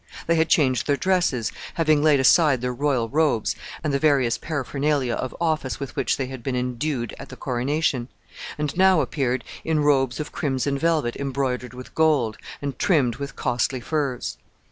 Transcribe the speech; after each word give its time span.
They 0.25 0.33
had 0.33 0.49
changed 0.49 0.87
their 0.87 0.97
dresses, 0.97 1.51
having 1.75 2.01
laid 2.01 2.19
aside 2.19 2.61
their 2.61 2.73
royal 2.73 3.07
robes, 3.07 3.55
and 3.83 3.93
the 3.93 3.99
various 3.99 4.35
paraphernalia 4.35 5.13
of 5.13 5.35
office 5.39 5.79
with 5.79 5.95
which 5.95 6.17
they 6.17 6.25
had 6.25 6.41
been 6.41 6.55
indued 6.55 7.13
at 7.19 7.29
the 7.29 7.35
coronation, 7.35 8.07
and 8.57 8.75
now 8.75 9.01
appeared 9.01 9.43
in 9.63 9.81
robes 9.81 10.19
of 10.19 10.31
crimson 10.31 10.75
velvet 10.75 11.15
embroidered 11.17 11.75
with 11.75 11.93
gold, 11.93 12.39
and 12.63 12.79
trimmed 12.79 13.17
with 13.17 13.35
costly 13.35 13.79
furs. 13.79 14.39